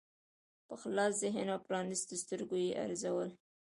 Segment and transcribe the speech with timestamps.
[0.67, 3.29] په خلاص ذهن او پرانیستو سترګو یې ارزول.